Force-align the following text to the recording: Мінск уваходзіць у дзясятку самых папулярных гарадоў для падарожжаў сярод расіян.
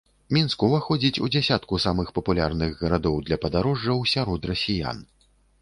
Мінск 0.35 0.63
уваходзіць 0.67 1.21
у 1.27 1.29
дзясятку 1.35 1.79
самых 1.85 2.07
папулярных 2.17 2.81
гарадоў 2.81 3.21
для 3.29 3.41
падарожжаў 3.47 4.05
сярод 4.17 4.51
расіян. 4.55 5.07